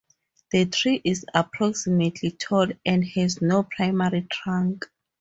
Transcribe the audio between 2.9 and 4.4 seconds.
has no primary